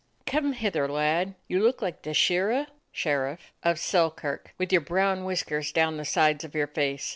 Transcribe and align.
"Come 0.25 0.53
hither, 0.53 0.87
lad. 0.87 1.35
You 1.47 1.61
look 1.63 1.79
like 1.83 2.01
the 2.01 2.15
shir 2.15 2.49
ra 2.49 2.65
[sherriff] 2.91 3.53
of 3.61 3.77
Selkirk, 3.77 4.51
with 4.57 4.71
your 4.71 4.81
brown 4.81 5.25
whiskers 5.25 5.71
down 5.71 5.97
the 5.97 6.05
sides 6.05 6.43
of 6.43 6.55
your 6.55 6.65
face. 6.65 7.07